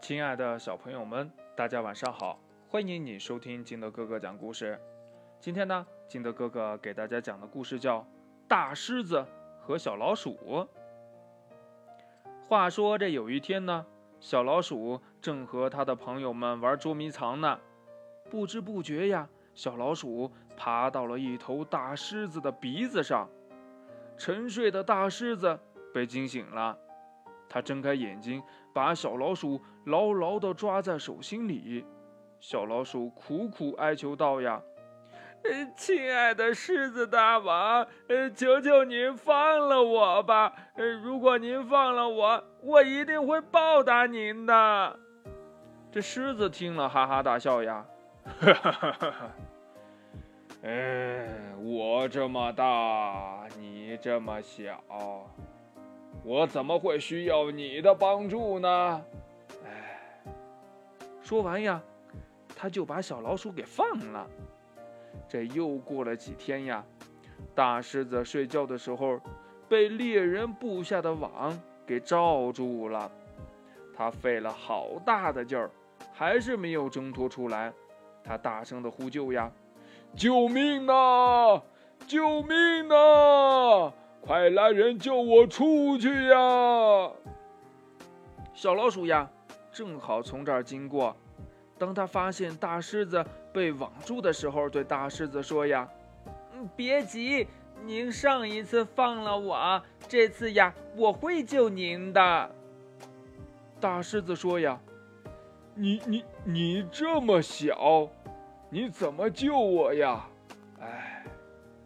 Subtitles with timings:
[0.00, 2.40] 亲爱的小朋友们，大家晚上好！
[2.66, 4.80] 欢迎你收听金德哥哥讲故事。
[5.38, 8.00] 今天呢，金德哥哥给大家讲的故事叫
[8.48, 9.24] 《大狮子
[9.60, 10.36] 和小老鼠》。
[12.48, 13.84] 话说这有一天呢，
[14.18, 17.60] 小老鼠正和他的朋友们玩捉迷藏呢，
[18.30, 23.28] 不知不觉呀，小老鼠爬到了一头大狮子的鼻子上。
[24.16, 25.58] 沉睡的大狮子
[25.94, 26.76] 被惊醒了，
[27.48, 31.84] 他睁开眼睛，把小老鼠牢牢地抓在手心里。
[32.38, 34.62] 小老鼠苦苦哀求道：“呀，
[35.44, 40.52] 呃，亲爱的狮子大王，呃，求求您放了我吧！
[40.76, 44.98] 呃，如果您放了我，我一定会报答您的。”
[45.92, 47.84] 这狮子听了，哈哈大笑呀，
[48.24, 49.30] 哈哈哈哈哈。
[50.62, 51.26] 哎，
[51.58, 54.78] 我这么大，你这么小，
[56.22, 59.04] 我怎么会需要你的帮助呢？
[59.64, 60.22] 哎，
[61.22, 61.80] 说完呀，
[62.56, 64.26] 他就把小老鼠给放了。
[65.28, 66.84] 这又过了几天呀，
[67.54, 69.20] 大狮子睡觉的时候
[69.68, 73.10] 被猎人布下的网给罩住了，
[73.96, 75.70] 他费了好大的劲儿，
[76.12, 77.72] 还是没有挣脱出来。
[78.22, 79.50] 他大声的呼救呀。
[80.16, 81.62] 救命啊！
[82.06, 83.92] 救命啊！
[84.20, 87.10] 快来人救我出去呀！
[88.54, 89.28] 小老鼠呀，
[89.72, 91.16] 正好从这儿经过。
[91.78, 95.88] 当他发现大狮子被网住的时候，对大狮子说：“呀，
[96.54, 97.46] 嗯，别急，
[97.84, 102.50] 您上一次放了我，这次呀，我会救您的。”
[103.80, 104.78] 大狮子说：“呀，
[105.74, 108.08] 你你你这么小。”
[108.72, 110.24] 你怎么救我呀？
[110.80, 111.24] 哎，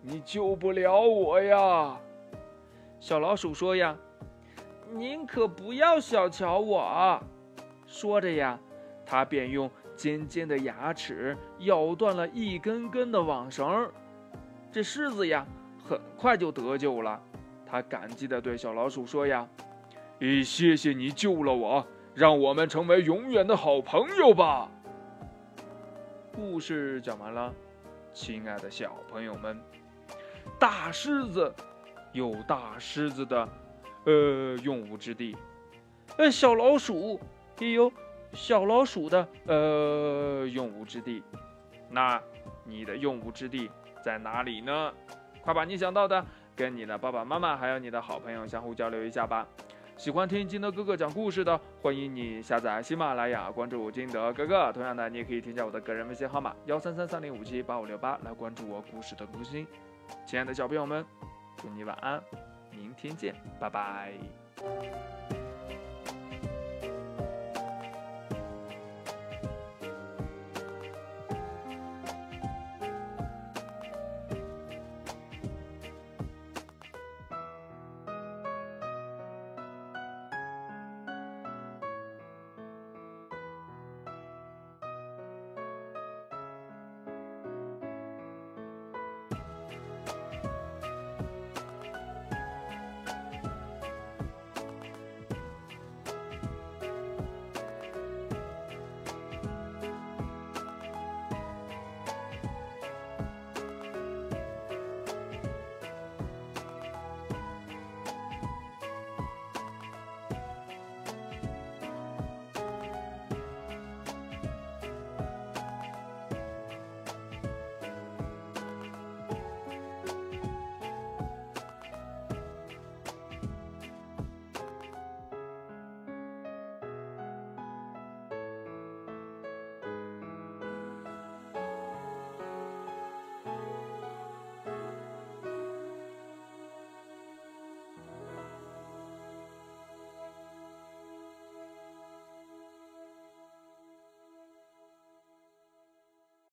[0.00, 1.98] 你救不了我呀！
[3.08, 3.96] 小老鼠说呀
[4.92, 7.18] ：“您可不要小瞧我。”
[7.88, 8.60] 说着呀，
[9.06, 13.90] 它便用尖尖的牙齿咬断了一根根的网绳。
[14.70, 15.46] 这狮子呀，
[15.82, 17.18] 很快就得救了。
[17.64, 19.48] 它感激地对小老鼠说呀
[20.20, 24.70] ：“咦，谢谢你救了我，让我们成为永远的好朋友吧。”
[26.36, 27.54] 故事讲完了，
[28.12, 29.58] 亲爱的小朋友们，
[30.58, 31.50] 大狮子
[32.12, 33.48] 有大狮子的
[34.04, 35.36] 呃用武之地，
[36.16, 37.20] 呃小老鼠
[37.58, 37.92] 也有
[38.32, 41.22] 小老鼠的呃用武之地。
[41.90, 42.20] 那
[42.64, 43.70] 你的用武之地
[44.02, 44.92] 在哪里呢？
[45.42, 46.24] 快把你想到的
[46.54, 49.46] 跟你的爸爸妈妈还有你的好朋友相互交流一下吧。
[49.96, 54.72] 喜欢听金德哥哥讲故事的，欢迎你下载喜马拉雅，关注金德哥哥。
[54.72, 59.66] 同样的，你也可以添加我的个人微信号码幺三三三零五七八五六八来关注我故事的更新。
[60.26, 61.04] 亲爱的小朋友们，
[61.60, 62.22] 祝你晚安，
[62.70, 64.12] 明天见，拜拜。